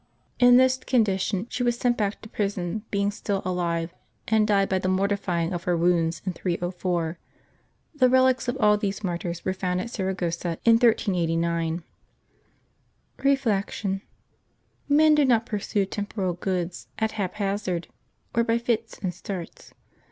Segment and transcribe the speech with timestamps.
[0.39, 3.93] In this condition she was sent back to prison, being still alive,
[4.27, 7.19] and died by the mortifying of her wounds, in 304.
[7.93, 11.83] The relics of all these martyrs were found at Saragossa in 1389.
[13.19, 14.01] Reflection.—
[14.89, 17.87] Men do not pursue temporal goods at hap hazard,
[18.33, 19.71] or by fits and starts.